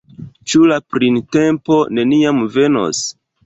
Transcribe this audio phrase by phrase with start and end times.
[0.53, 3.07] Ĉu la printempo neniam venos?